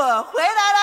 [0.00, 0.80] 我回来啦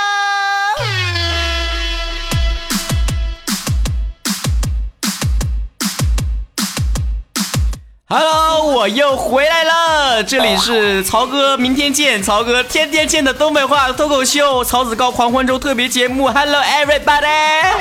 [8.09, 17.71] ！Hello，我又回来了，这里是曹哥，明天见，曹哥天天见的东北话脱口秀，曹子高狂欢周特别节目，Hello everybody！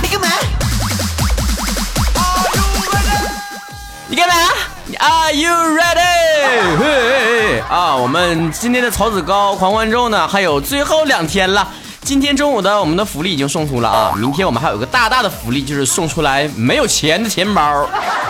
[0.00, 0.28] 你干嘛？
[4.06, 4.34] 你干嘛
[5.00, 7.16] ？Are you ready？
[7.68, 11.66] 啊，我们今天的曹子高狂欢周呢，还有最后两天了。
[12.00, 17.60] 今天中午的我们的福利已经送出了啊，明天我们还有个大大的福利，就是送出来没有钱的钱包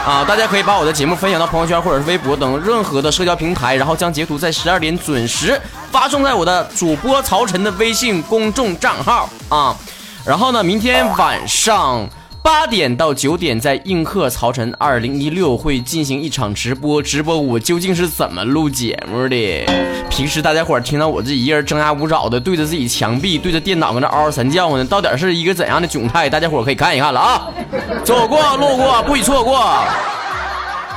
[0.06, 0.24] 啊！
[0.26, 5.60] 大家可以把我的节目分享到朋友圈或者是微博等任何的社交平台，然后将截图在十二点准时
[5.92, 9.76] 发送在我的主播曹晨的微信公众账号啊。
[10.24, 12.08] 然后呢，明天晚上。
[12.46, 17.02] 八点到九点，在映客曹晨二零一六会进行一场直播。
[17.02, 19.66] 直播我究竟是怎么录节目的？
[20.08, 26.30] 平时大家伙听到我这一人张牙舞爪的，对着自己墙壁，对着电脑搁那嗷嗷三叫呢，到底是一个怎样的窘态？
[26.30, 27.50] 大家伙可以看一看了啊！
[28.06, 29.68] 走过路过不许错过。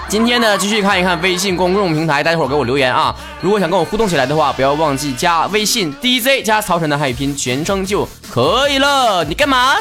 [0.07, 3.15] 今天呢，继续看一看微信公众平台，大家伙给我留言啊！
[3.41, 9.23] 如果想跟我互动起来的话，不要忘记加微信 DJ 加曹晨的汉语拼全称就可以了。
[9.23, 9.73] 你干嘛？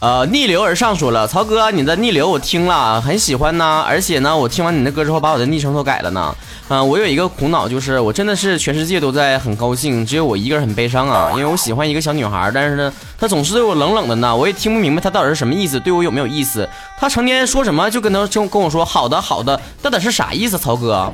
[0.00, 3.84] 呃，逆流而上说了，曹哥，你的逆流我听了，很喜欢呢。
[3.84, 6.32] 而且呢，我听完你的歌之后，把我的昵称都改了呢。
[6.68, 11.30] 嗯，我有一个苦恼，就是我真的是全世界都在很高兴，只有我一个人很悲伤啊。
[11.32, 16.68] 因为我喜欢一个小女孩，但是呢，她总是对我冷冷的呢，我也听不明白她到底是什么意思，对我有没有意思？
[16.96, 20.56] 她成天说什么就跟她就跟我说好的好的，到底是啥意思？
[20.56, 21.12] 曹哥，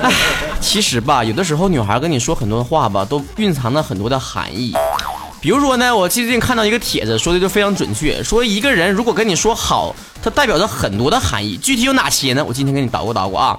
[0.00, 0.12] 哎，
[0.68, 4.74] 其实吧，有的时候女孩跟你说很多话吧，都蕴藏了很多的含义。
[5.40, 12.44] 比如说呢，我最近看到一个帖子，说的就非常准确，说一个人如果跟你说好，它代表着很多的含义，具体有哪些呢？
[12.46, 13.56] 我今天给你捣鼓捣鼓啊。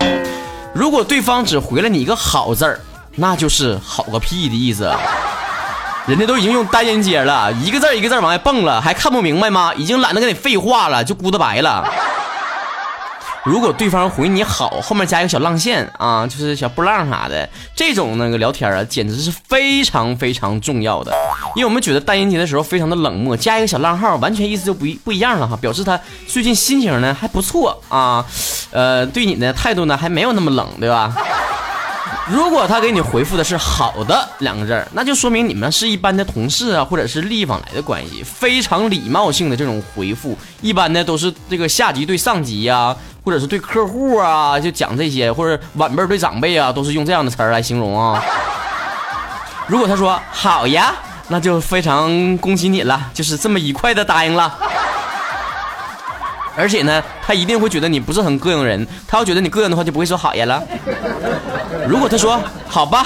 [0.72, 2.80] 如果对方只回了你一个好字儿，
[3.16, 4.88] 那就是好个屁的意思，
[6.06, 9.74] 人家都已经用单音节了，一个字一个字往外蹦了，还看不明白吗？
[9.76, 11.84] 已经懒得跟你废话了，就咕的白了。
[13.46, 21.14] 如果对方回你好，后面加一个小浪线啊，就是小波浪啥的，这种那个聊天啊，简直是非常非常重要的。
[21.56, 28.26] 因为我们觉得单音节的时候非常的冷漠，加一个小浪号，完全意思就不一 不一样了哈，表示他最近心情呢还不错啊，
[28.72, 31.16] 呃，对你的态度呢还没有那么冷，对吧？
[32.30, 42.96] 如果他给你回复的是好的两个字儿，那就说明你们是一般的同事啊，或者是利益往来的关系，非常礼貌性的这种回复，一般呢都是这个下级对上级呀。
[43.22, 48.24] 或者是对客户啊，就讲这些，或者晚辈对长辈啊，都是用这样的词儿来形容啊。
[49.68, 50.96] 如果他说好呀，
[51.28, 54.58] 那就非常恭喜你了，就是这么愉快的答应了。
[56.56, 60.64] 而且呢，他一定会觉得你不是很膈应人，他要觉得你膈应的话，就不会说好呀了。
[61.88, 63.06] 如果他说好吧，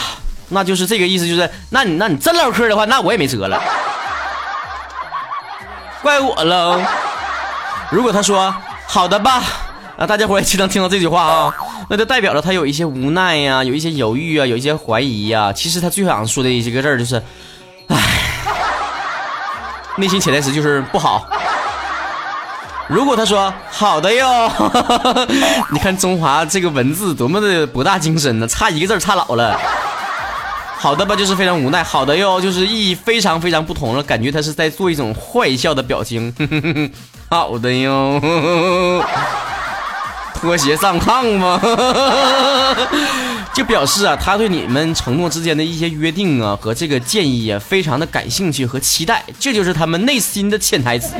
[0.49, 3.61] 那就是这个意思，就是那你那你真唠嗑的话，那我也没辙了，
[6.01, 6.79] 怪我喽。
[7.89, 8.53] 如果他说
[8.87, 9.43] 好的吧。
[9.95, 11.53] 啊，大家伙也经常听到这句话啊，
[11.87, 15.53] 那就代表着他有一些无奈呀，有一些犹豫啊，有一些怀疑呀。
[15.53, 17.21] 其实他最想说的一个字就是，
[17.89, 17.97] 唉，
[19.97, 21.27] 内心潜台词就是不好。
[22.93, 24.51] 如果他说好的哟，
[25.73, 29.59] 你看中华这个文字多么的博大精深呢，差一个字差老了。
[30.77, 36.31] 好的吧，就是非常无奈；好的哟，就是意义非常非常不同了，感觉他是在做一种坏笑的表情。
[37.31, 38.21] 好的哟。
[40.39, 41.59] 拖鞋上炕吗？
[43.53, 51.13] 就表示啊，他对你们承诺之间的一些约定啊和这个建议啊，非常的感兴趣和期待，这就是他们内心的潜台词。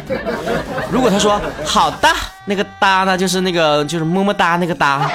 [0.91, 2.09] 如果他说好的，
[2.45, 5.07] 那个哒呢，就是那个就是么么哒那个哒，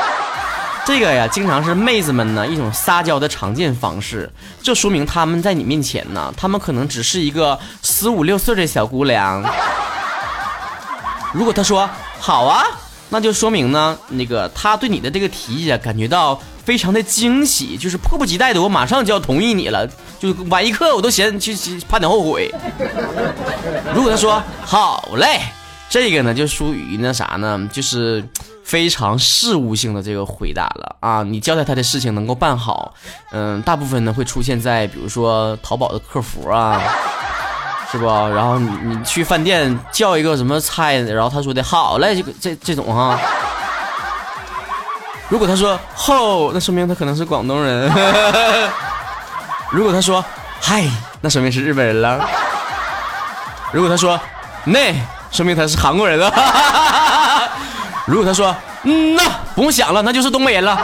[0.86, 4.30] 这个呀，经常是妹子们呢一种撒娇的常见方式。
[4.62, 9.42] 这说明他们在你面前呢，他们可能只是一个十五六岁的小姑娘。
[11.32, 11.90] 如果他说
[12.20, 12.64] 好啊。
[13.10, 16.38] 那就说明呢，那个他对你的这个提议啊，感觉到
[16.68, 19.88] 非常的惊喜，就是迫不及待的，我马上就要同意你了，
[20.20, 21.56] 就晚一刻我都嫌去
[21.88, 22.52] 怕你后悔。
[23.96, 25.40] 如果他说好嘞，
[25.88, 28.22] 这个呢就属于那啥呢，就是
[28.62, 32.92] 非常事务性的这个回答了啊，你交代他的事情能够办好，
[33.32, 36.82] 嗯，大部分呢会出现在比如说淘宝的客服啊。
[37.90, 38.04] 是不？
[38.04, 43.18] 然后你你去饭店叫一个什么菜，然后他说的好嘞，这个这这种哈。
[45.28, 47.90] 如果他说吼，那说明他可能是广东人。
[49.70, 50.24] 如果他说
[50.60, 50.84] 嗨，
[51.20, 52.26] 那说明是日本人了。
[53.70, 54.18] 如果他说
[54.64, 54.94] 那，
[55.30, 56.32] 说明他是韩国人了。
[58.06, 58.54] 如果他说
[58.84, 59.22] 嗯呐，
[59.54, 60.78] 不用想了，那就是东北人了。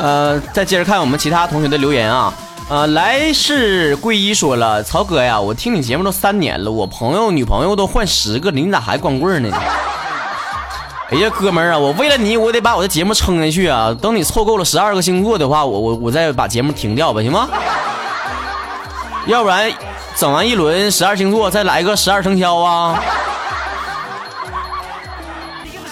[0.00, 2.32] 呃，再接着看我们其他同学的留言啊。
[2.70, 9.50] 呃，来世归一说了，曹哥呀，我听你节目都三年了，我朋友女朋友都换十个了，你咋还光棍呢？
[11.10, 13.94] 哎呀，哥们儿啊，我为了你，我得把我的节目撑下去啊！
[14.00, 17.48] 等你凑够了十二个星座的话，我我我再把节目停掉吧，行吗？
[19.26, 19.70] 要不然
[20.16, 23.02] 整完一轮十二星座，再来个十二生肖啊！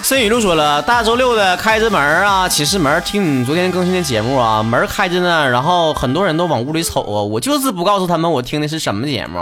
[0.09, 9.39] 孙雨露说了，大周六的开着门啊，寝室门听你昨天更新的节目啊，门开着呢，然后很多人都往屋里瞅啊，我就是不告诉他们我听的是什么节目，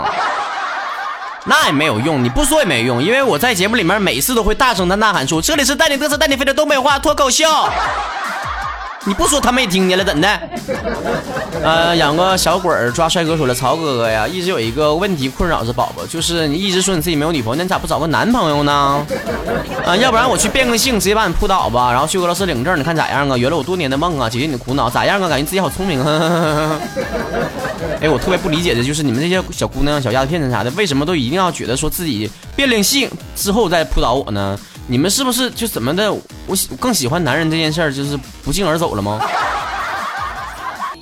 [1.46, 7.46] 那也没有用，你不说也没用，因为我在节目里面每次都会大声的呐喊出，这里是带你嘚瑟带你飞的东北话脱口秀。
[9.08, 10.28] 你不说他没听见了，怎的？
[11.64, 19.04] 呃，养个小鬼儿抓帅哥说了，曹哥哥呀，一直有一个问题困扰着宝宝，就是你一直说你自己没有女朋友，那你咋不找个男朋友呢？
[19.86, 23.36] 啊，要不然我去变个性，直接把你扑倒吧，然后去俄罗斯领证，你看咋样啊？
[23.36, 25.26] 圆了我多年的梦啊，解决你的苦恼，咋样啊？
[25.26, 26.78] 感觉自己好聪明啊。
[28.02, 34.58] 哎，我特别不理解的就是你们这些小姑娘、小丫头片子啥的，为什么都一定要觉得说自己变了性之后再扑倒我呢？
[34.90, 36.10] 你们是不是就怎么的？
[36.46, 39.20] 我喜更喜欢男人这件事儿，就是不胫而走了吗？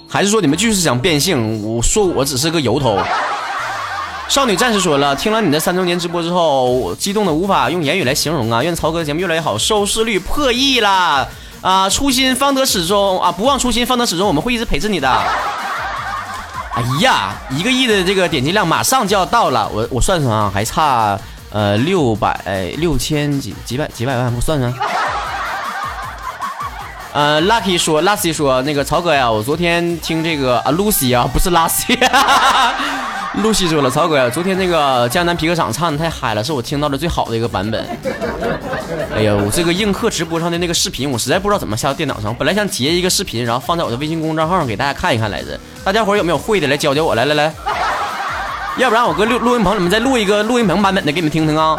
[0.09, 1.63] 还是说你们就是想变性？
[1.63, 2.99] 我说我只是个由头。
[4.29, 8.61] 少女战士说了，听了你的三周年直播之后，我激动的无法用言语来形容啊！
[8.61, 11.25] 愿曹哥节目越来越好，收视率破亿啦！
[11.61, 15.09] 啊，初心方得始终啊，不忘初心方得始终，我们会一直陪着你的。
[15.09, 21.17] 哎呀，一个亿的这个点击量马上就要到了，我我算算啊，还差。
[21.51, 24.73] 呃，六百六千几几百几百万，我算算。
[27.13, 31.97] 呃，Lucky 说，Lucky 说，那个曹哥呀，我昨天听这个啊，Lucy 啊，不是 Lucy，Lucy
[33.71, 37.89] 说了，曹哥呀，昨天那个江南皮革厂唱的太嗨了，是我听到的最好的一个版本。
[39.15, 45.59] 哎呀，我这个映客直播上的那个视频，我实在不知道怎么下到电脑上，本来想截一个视频，然后放在我的微信公众账号上给大家看一看来着。
[45.83, 47.51] 大家伙有没有会的，来教教我，来来来。
[48.77, 51.79] 要不然我搁录录音棚里面再录一个录音棚版本的给你们听听啊！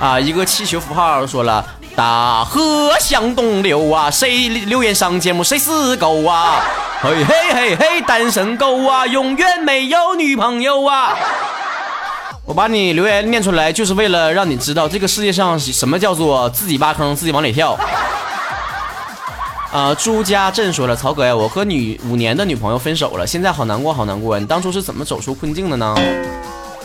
[0.00, 1.62] 啊，一个气球符号说了，
[1.94, 6.62] 大河向东流啊，谁留言上节目谁死狗啊！
[7.02, 11.14] 嘿嘿嘿嘿，单身狗啊，永远没有女朋友啊！
[12.46, 17.78] 我把你留言念出来，就是为了让你知道这个世界上什么叫做自己挖坑自己往里跳。
[19.76, 24.38] 啊，朱家镇说了，曹哥呀，我和女五年的女朋友分手了，现在好难过，好难过。
[24.38, 25.94] 你当初是怎么走出困境的呢？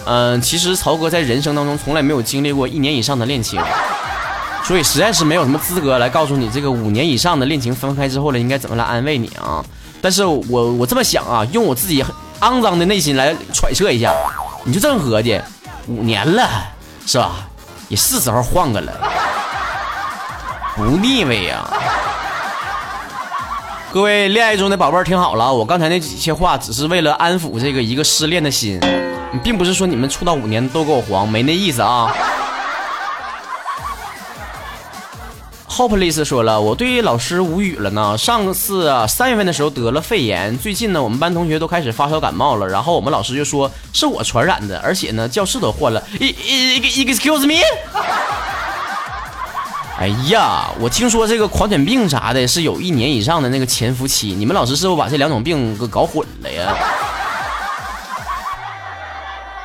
[0.04, 3.62] 嗯，其实曹哥在人生当中从来没有经历过一年以上的恋情，
[4.66, 9.64] 所以实在是没有什么资格来告诉你这个五年以上的恋情分开之后了应该怎么来安慰你啊。
[10.02, 10.42] 但是我
[10.74, 12.04] 我这么想啊，用我自己
[12.42, 14.14] 肮脏的内心来揣测一下，
[14.66, 15.40] 你就这么合计，
[15.88, 16.46] 五年了
[17.06, 17.48] 是吧？
[17.88, 18.92] 也是时候换个了，
[20.76, 21.66] 不腻味呀。
[23.94, 28.80] 各位恋爱中的宝贝儿听好了，我刚才那几些话只是为了安抚这个一个失恋的心，
[29.44, 32.10] 并不是说你们处到五年都给我黄，没那意思啊。
[35.68, 38.18] Hopeless 说了，我对老师无语了呢。
[38.18, 46.02] 上次啊，三月份的时候得了肺炎，最近呢，我们班同学都开始发烧感冒了，然后我们老师就说是我传染的，而且呢，教室都换了。
[46.18, 47.56] Excuse me。
[50.02, 56.74] 哎呀，我听说这个狂犬病啥的是有一年以上的那个潜伏期，你们老师是不是把这两种病给搞混了呀？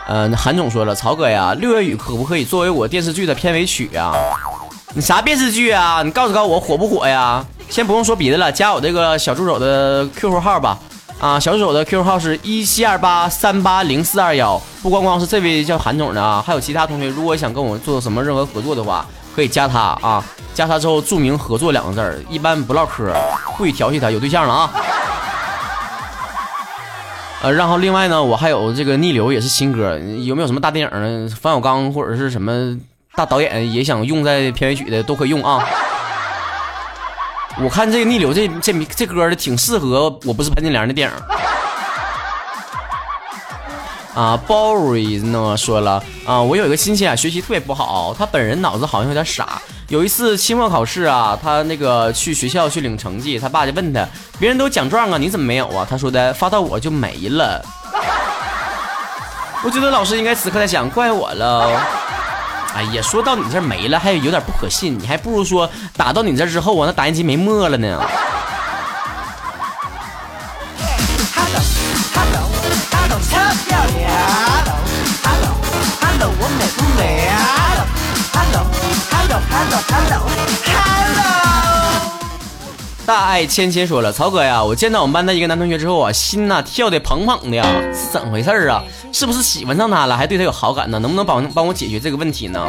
[0.08, 4.12] 嗯，韩总说了，曹哥呀，六月雨可不可以作为我电视剧的片尾曲啊？
[4.92, 6.02] 你啥电视剧啊？
[6.04, 7.42] 你告诉告诉我火不火呀？
[7.70, 10.78] 先不用说别的了，加我这个小助手的 QQ 号吧。
[11.18, 14.60] 啊，小助手的 QQ 号是一七二八三八零四二幺。
[14.82, 19.06] 不光光是这位叫韩总的啊，还有其他同学，如果想跟我做什么任何合作的话。
[19.36, 20.24] 可以加他啊，
[20.54, 23.12] 加他之后注明合作两个字儿，一般不唠嗑，
[23.58, 24.70] 不许调戏他，有对象了啊。
[27.42, 31.28] 呃，然后另外呢，我还有这个逆流也是新歌，有没有什么大电影呢？
[31.38, 32.74] 冯小刚或者是什么
[33.14, 35.62] 大导演也想用在片尾曲的都可以用啊。
[37.62, 41.14] 我看这个逆流这这这歌的挺适合我不是潘金莲的电影。
[44.16, 49.60] 啊，Boris 呢说了啊，我有一个亲戚啊，学习特别不好，他本人脑子好像有点傻。
[49.88, 54.08] 有一次期末考试啊，他那个去学校去领成绩，他爸就问他，
[54.38, 55.86] 别人都奖状啊，你怎么没有啊？
[55.88, 57.62] 他说的发到我就没了。
[59.62, 61.78] 我觉得老师应该此刻在想，怪我了。
[62.74, 68.00] 哎呀，说到你这没了，还有点不可信，你还不如说打到你这之后啊，那打印机没墨了呢。
[83.06, 88.82] 大爱芊芊说了，曹哥呀，我见到我们班的一个男同学之后啊，心呐跳的砰砰的呀，是怎么回事啊？
[89.12, 90.98] 是不是喜欢上他了，还对他有好感呢？
[90.98, 92.60] 能不能帮帮我解决这个问题呢？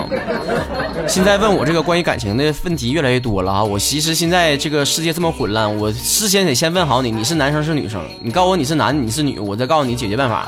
[1.07, 3.63] 现在问我这个关于感情的问题越来越多了啊！
[3.63, 8.00] 我其实现在这个世界这么混乱，我事先得先问好你，你是男生是女生？
[8.22, 10.48] 你告诉我你是男你是女，我再告诉你解决办法。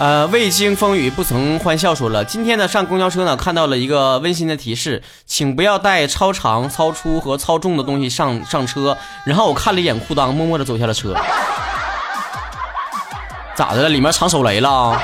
[0.00, 8.96] 呃，未经风雨不曾欢笑说了，今天呢上公交车呢看到了一个温馨的提示，请不要带超长、超粗和超重的东西上上车。
[9.26, 11.14] 然后我看了一眼裤裆，默默的走下了车。
[13.54, 13.88] 咋的了？
[13.90, 14.98] 里面藏手雷了？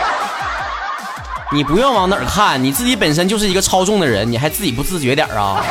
[1.53, 5.63] 你不用往哪儿看，你自己本身就是一个超重的人，你还自己不自觉点啊？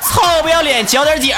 [0.00, 1.36] 臭不要脸，嚼点警！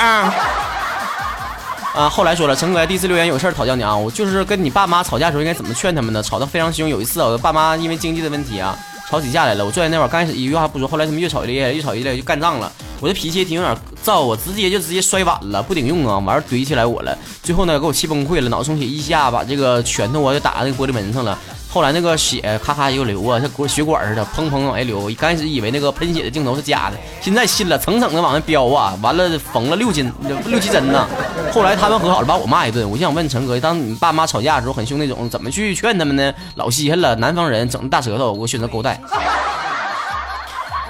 [1.97, 6.23] 啊，后来说了，陈哥第一次留言有事儿讨教你啊，我就是跟你爸妈吵架的时候应该怎么劝他们呢？
[6.23, 6.87] 吵得非常凶。
[6.87, 9.65] 有一次啊，我爸妈因为经济的问题啊，吵起架来了。
[9.65, 12.71] 我坐在那会儿，刚开始一句话不说，后来他们越吵越厉害，越吵越厉害就干仗了。
[13.01, 13.75] 我的脾气也挺有点
[14.05, 17.17] 燥，我直接就直接摔碗了，不顶用啊，完事怼起来我了。
[17.43, 21.39] 最后呢，给我气崩溃了，脑充血一下，把这个拳头啊就打在那个玻璃门上了。
[21.77, 25.11] 后来那个血咔咔又流啊，像管血管似的，砰砰往外流。
[25.11, 28.99] 一开始以为那个喷血的镜头是假的，现在信了，蹭蹭的往外飙啊！
[29.03, 30.11] 完了缝了六斤
[30.47, 31.07] 六七针呢。
[31.53, 32.89] 后来他们和好了，把我骂一顿。
[32.89, 36.33] 我就想问陈哥，当你爸妈吵架的时候很凶那种，怎么去劝他们呢？
[36.55, 38.99] 老稀罕了，南方人整大舌头，我选择勾带。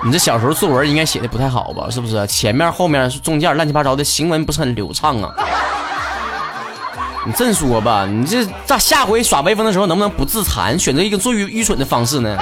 [0.04, 1.90] 你这小时候作文应该写的不太好吧？
[1.90, 2.24] 是不是？
[2.28, 5.34] 前面后面中间乱七八糟的，行文不是很流畅啊？
[7.26, 12.38] 你这么说吧，你这咋下回耍威风的时候能不能不自残，选择一个最愚愚蠢的方式呢？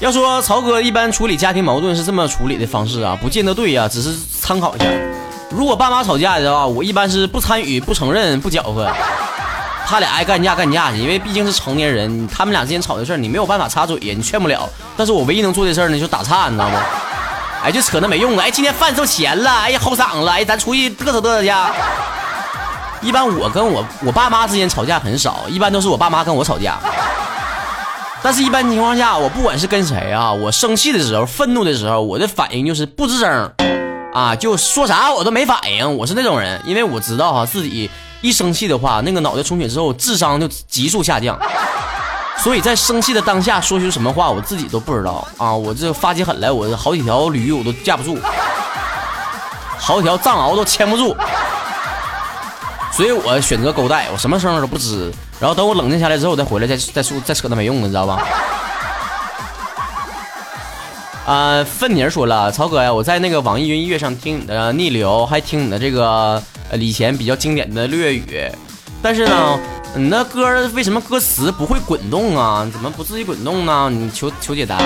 [0.00, 4.86] 要说曹哥一般处理家庭矛盾是这么处理的方式啊，不见得对呀，只是参考一下。
[5.50, 8.90] 如果爸妈吵架的话，我一般是不参与、不承认、不搅和，
[9.86, 14.68] 他俩爱干架干架去，因为毕竟是成年人，他们俩之间吵的事儿你没有办法插嘴呀，你劝不了。
[14.96, 16.82] 但是我唯一能做的事儿呢，就打岔，你知道吗？
[17.62, 18.42] 哎，就扯那没用的。
[18.42, 21.50] 哎，今天饭收钱了，哎呀，齁嗓子，哎，咱出去嘚瑟嘚瑟去。
[23.00, 26.78] 一般我跟我我爸妈之间吵架很少，一般都是我爸妈跟我吵架。
[28.22, 33.52] 但是，一般情况下，我不管是跟谁啊，我生气的时候、愤怒的时候，我的反应就是不吱声，
[34.12, 35.96] 啊，就说啥我都没反应。
[35.96, 37.88] 我是那种人，因为我知道哈，自己
[38.22, 41.38] 一生气的话，那个脑袋充血之后，智商就急速下降。
[42.38, 45.52] 所以在生气的当下说出什么话，我自己都不知道啊。
[45.52, 48.18] 我这发起狠来，我好几条驴我都架不住，
[49.78, 51.16] 好几条藏獒都牵不住。
[52.96, 58.26] 所以我选择勾带，我什么声都不吱，然后等我冷静下来之后，我再回来再再说再扯那没用的，你知道吧？
[61.26, 68.50] 啊， 粪泥说了，曹哥呀，我在那个网易云音乐上听你的逆流，还听你的这个呃以前比较经典的略语，
[69.02, 69.60] 但是呢，
[69.94, 72.66] 你那歌为什么歌词不会滚动啊？
[72.72, 73.90] 怎么不自己滚动呢？
[73.90, 74.78] 你求求解答。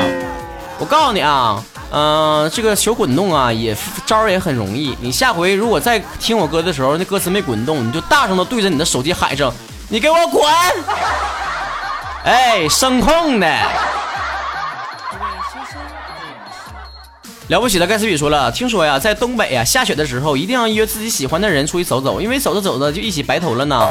[0.81, 1.63] 我告诉你啊。
[1.93, 4.97] 嗯，这个小滚动啊，也招儿也很容易。
[5.01, 9.53] 你下回如果再听我歌的时候，那歌词没滚动，你就大声的对着你的手机喊声
[9.91, 10.45] ：“你给我滚！”
[12.25, 13.47] 哎，声控的。
[17.49, 23.89] 了不起的盖茨比说了，听说呀，在东北呀，下雪的时候一定要约自己喜欢的人出去走走，因为走着走着就一起白头了呢。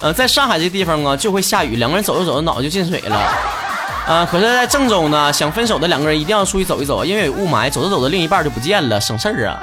[0.00, 3.32] 嗯，在上海这地方啊，就会下雨，两个人走着走着脑就进水了。
[4.06, 4.26] 啊！
[4.28, 9.58] 可是，在郑州呢，想分手的两个人一定要出去走一走，因为有雾霾，走着走着另一半就不见了，省事儿啊！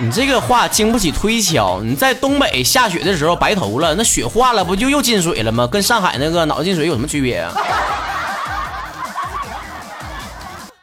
[0.00, 1.80] 你这个话经不起推敲。
[1.80, 5.66] 你在东北下雪的时候白头了，那雪化了不就又进水了吗？
[5.68, 7.52] 跟上海那个脑子进水有什么区别啊？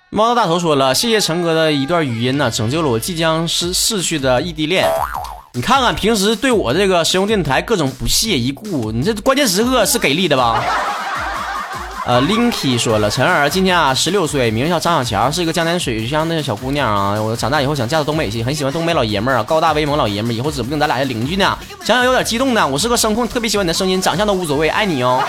[0.10, 4.90] 猫头大头说了，谢谢陈哥的一段语音呢，拯救了我即将失逝去的异地恋。
[5.54, 10.64] 你看看平时对我这个实用电台各种不屑一顾，你这关键时刻是给力的吧？
[12.04, 17.22] 呃，Linky 说了，陈儿今年啊十六岁，名叫张小乔，是一个江南水乡的小姑娘啊。
[17.22, 21.56] 我长大以后想嫁到东北去，很喜欢东北老爷们儿啊，高大威猛老爷们儿，以后指不定咱俩是邻居呢。
[21.86, 22.68] 想想有点激动呢。
[22.68, 25.24] 我是个声控，特别喜欢你的声音，长相都无所谓，爱你哦。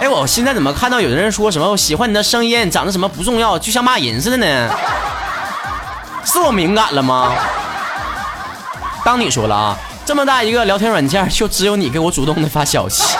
[0.00, 4.68] 哎，我现在怎么看到有的人说什么喜欢你的声音，长得什么不重要，就像骂人似的呢？
[6.24, 7.32] 是我敏感了吗？
[9.04, 13.16] 当你说了啊，这么大一个聊天软件，就只有你给我主动的发消息。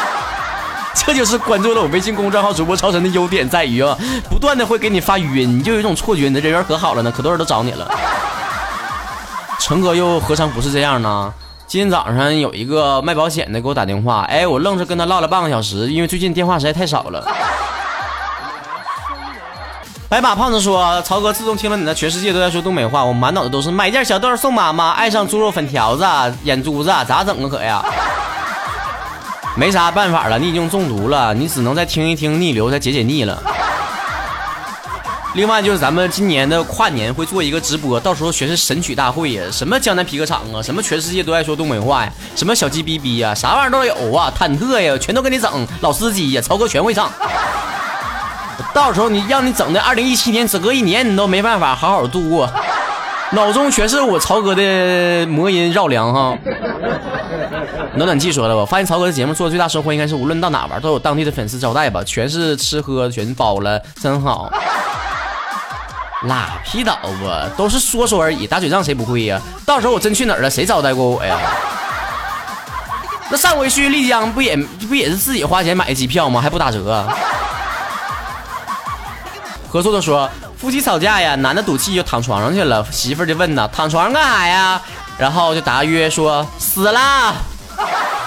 [1.06, 3.96] 这就是关注了我微信公众号主播超神的优点，在于啊，
[4.30, 7.90] 不断的会给你发语音，你就有一种错觉，你的人缘可好了呢，可多人都找你了。
[9.58, 11.32] 陈哥又何尝不是这样呢？
[11.66, 17.26] 今天早上有一个卖保险的给我打电话，哎，我愣是跟他唠了半个小时，因为最近电话实在太少了。
[20.08, 26.04] 白马胖子说：“曹哥，自从听了你的《全世界都在说东北话》，我满脑子都是买件小豆送妈妈，爱上猪肉粉条子、
[26.44, 27.49] 眼珠子，咋整啊？
[27.49, 27.82] 可呀？
[29.54, 33.42] 没啥办法了，你已经中毒了，你只能再听一听逆流，再解解腻了。
[35.35, 47.11] 另外就是咱们今年的跨年会做一个直播，到时候全是神曲大会呀，什么江南皮革厂啊，什么全世界都爱说东北话呀，什么小鸡哔哔呀，啥玩意儿都有啊，忐忑呀，全都给你整，老司机呀，曹哥全会唱。”
[48.75, 52.50] 到时候你让你整的二零一七年，只隔一年你都没办法好好度过，
[53.32, 56.37] 脑中全是我曹哥的魔音绕梁哈。
[57.94, 64.50] 暖暖气说了吧，发现曹哥的节目做的最大收获应该是无论到哪玩都有当地的粉丝招待吧，全是吃喝全包了，真好。
[66.22, 69.38] 拉皮倒吧，都是说说而已，打嘴仗谁不会呀？
[69.66, 71.37] 到时候我真去哪儿了，谁招待过我呀？
[73.28, 74.56] 那上回去丽江不也
[74.88, 76.40] 不也是自己花钱买的机票吗？
[76.40, 77.06] 还不打折？
[79.68, 84.80] 合作的说，夫妻吵架呀，男的赌气就躺床上去了，媳妇就问呢，躺床上干啥呀？
[85.18, 87.34] 然后就答曰说死了，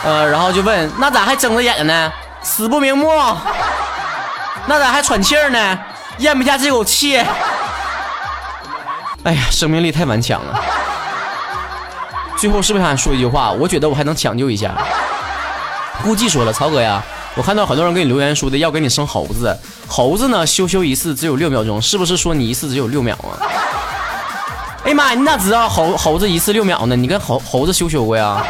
[0.05, 2.11] 呃，然后就问那咋还睁着眼呢？
[2.43, 3.09] 死不瞑目，
[4.67, 5.79] 那咋还喘气儿呢？
[6.19, 7.17] 咽不下这口气。
[9.23, 10.61] 哎呀，生命力太顽强了。
[12.37, 13.51] 最后是不是想说一句话？
[13.51, 14.71] 我觉得我还能抢救一下。
[16.03, 17.01] 估计说了，曹哥呀。
[17.33, 19.57] 我看到很多人给你留言说的要给你生猴子，
[19.87, 23.41] 猴子呢羞羞一次只有六秒钟，是不是说你一次只有六秒啊？
[24.85, 26.95] 哎呀妈呀，你咋知道猴猴子一次六秒呢？
[26.95, 28.45] 你跟猴猴子羞羞过呀？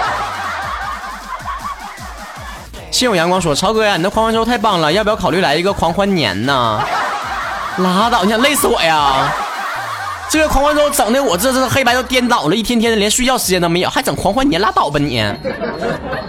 [2.95, 6.81] 心有阳光说：“超哥呀，你的狂欢周太棒了，要不要考虑来一个狂欢年呢？”
[7.77, 9.33] 拉倒，你想累死我呀？
[10.29, 15.21] 这个狂欢周整的我这这黑白都颠倒了，一天天的连睡觉时间都没有，还整狂欢年，拉倒吧你！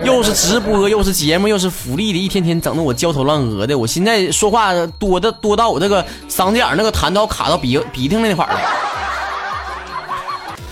[0.03, 3.79] 又是直播，又是节目，又是福利的，一天天整的我焦头烂额的。
[3.79, 8.59] 我现在说话多的多到我这个嗓子眼那个痰都卡到鼻鼻涕那块了。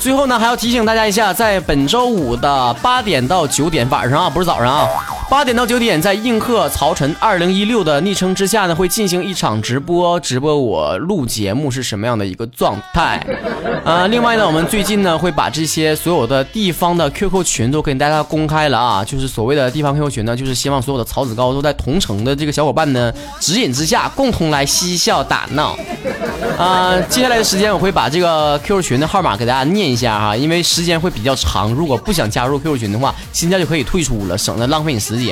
[0.00, 4.88] 最后呢，还要提醒大家一下，在本周五的八点到九点晚上啊，不是早上啊。
[5.34, 13.20] 八点到九点，在映客曹晨二零一六的昵称之下呢，会进行一场直播，直播我录节目是什么样的一个状态。
[13.84, 25.76] 啊， 另外呢，我们最近呢会把这些所有的地方的 QQ 群都给大家公开了啊，就是所谓的地方 QQ 群呢，就是希望所有的曹子高都在同城的这个小伙伴呢指引之下，共同来嬉笑打闹。
[26.56, 35.23] 啊，接下来的时间我会把这个 QQ 群的号码给大家念一下哈，因为时间会比较长，如果不想加入 QQ 群的话，现在就可以退出了，省得浪费你时间。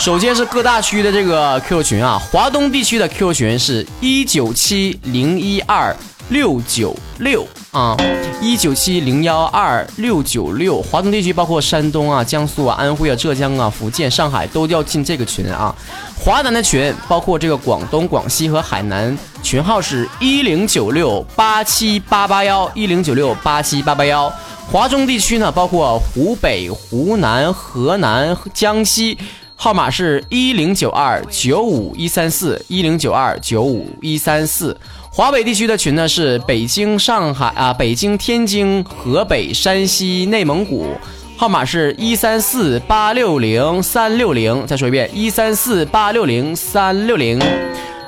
[0.00, 5.96] 首先是各大区的这个 Q 群啊，华东地区的 QQ 群是一九七零一二
[6.28, 7.96] 六九六啊，
[8.40, 10.82] 一九七零幺二六九六。
[10.82, 15.74] 华东地区包括山东啊、江苏啊、安徽啊、浙江啊、福建、上海都要进这个群啊。
[16.18, 24.30] 华南的群包括这个广东、广西和海南，群号是一零九六八七八八幺一零九六八七八八幺。
[24.70, 29.16] 华中地区呢，包括湖北、湖南、河南、江西，
[29.54, 34.76] 号码是一零九二九五一三四一零九二九五一三四。
[35.12, 40.88] 华北地区的群呢是北京、上海啊，北京、天津、河北、山西、内蒙古，
[41.36, 44.66] 号码是一三四八六零三六零。
[44.66, 47.40] 再说一遍，一三四八六零三六零。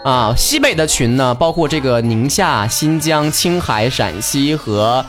[0.03, 5.05] 啊，西北的群呢，包括这个宁夏、新疆、青海、陕西和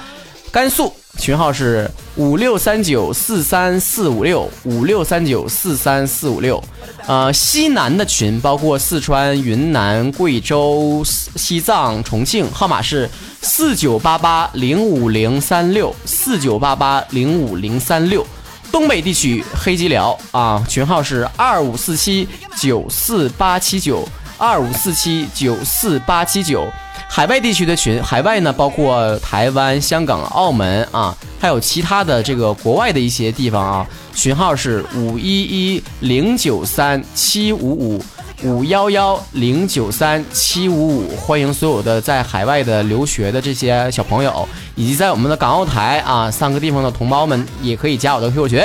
[0.51, 0.93] 甘肃。
[1.17, 6.63] 群号是五六三九四三四五六五六三九四三四五六，
[7.05, 13.09] 呃，西南的群包括四川、云南、贵州、西藏、重庆，号码是
[13.41, 18.25] 四九八八零五零三六四九八八零五零三六。
[18.71, 22.27] 东北地区黑吉辽啊，群号是二五四七
[22.57, 26.65] 九四八七九二五四七九四八七九。
[27.09, 38.03] 海外地区的群，海外呢包括台湾、香港、澳门啊，还有其他的这个国外的一些地方啊，群号是五一一零九三七五五
[38.43, 48.63] 五幺幺零九三七五五，欢迎所有的在海外的留学的这些小朋友，以及在我们的港澳台啊三个地方的同胞们，也可以加我的 QQ 群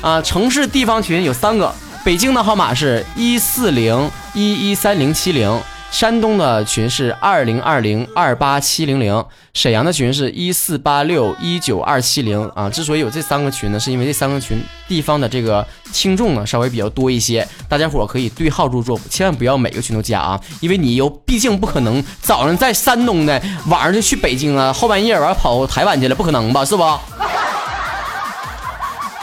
[0.00, 0.20] 啊。
[0.22, 1.72] 城市地方群有三个，
[2.04, 5.56] 北京的号码是一四零一一三零七零。
[5.92, 12.70] 山东的群是二零二零二八七零零，沈阳的群是一四八六一九二七零啊。
[12.70, 26.82] 之所以有这三个群呢，是因为这三个群地方的这个听众呢稍微比较多一些，大家伙可以对号入座，千万不要每个群都加啊，因为你又毕竟不可能早上在山东的，晚上就去北京啊，后半夜完跑台湾去了，不可能吧，是不？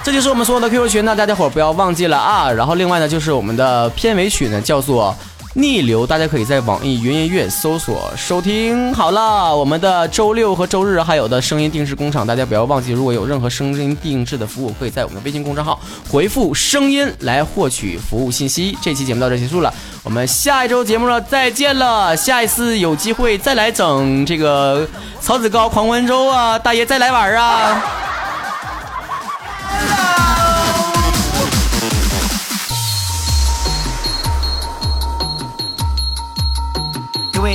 [0.04, 2.52] 这就是我们所有的 QQ 群呢，大家伙不要忘记了啊。
[2.52, 5.16] 然后另外呢，就是我们的片尾曲呢，叫做。
[5.56, 8.94] 逆流，大家可以在网易云音乐搜索收听。
[8.94, 18.78] 好了，我们的周六和周日还有的声音定制工厂，大家不要忘记，如果有任何声音定制的服务，可以在我们的微信公众号回复“声音”来获取服务信息。
[18.80, 22.16] 这期节目到这结束了，我们下一周节目了，再见了。
[22.16, 24.88] 下一次有机会再来整这个
[25.20, 28.09] 草子糕狂欢周啊，大爷再来玩啊。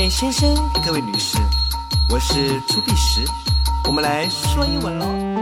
[0.09, 1.38] 先生，各位女士，
[2.11, 3.25] 我是朱碧石，
[3.87, 5.34] 我们来说英文喽。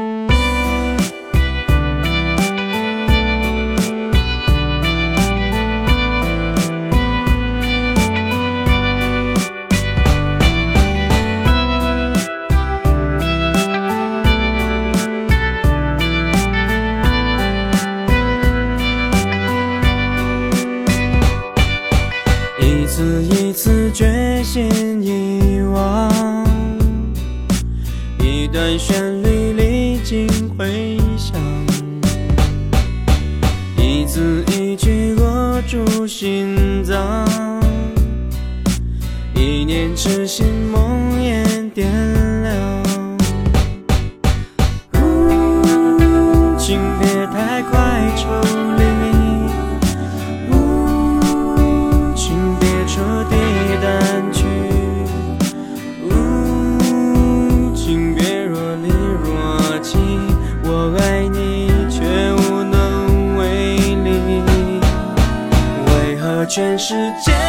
[66.54, 67.41] 全世界。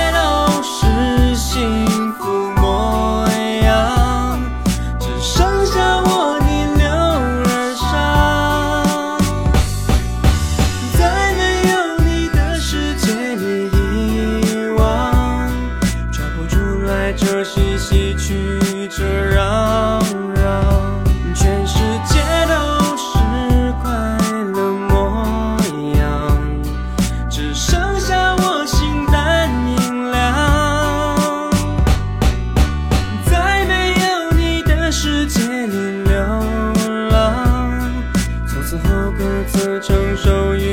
[40.34, 40.73] 决